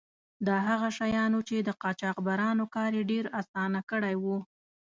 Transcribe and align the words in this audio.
دا 0.47 0.55
هغه 0.67 0.89
شیان 0.97 1.31
وو 1.33 1.45
چې 1.49 1.55
د 1.59 1.69
قاچاقبرانو 1.81 2.65
کار 2.75 2.91
یې 2.97 3.03
ډیر 3.11 3.25
آسانه 3.39 3.79
کړی 3.89 4.15
و. 4.23 4.25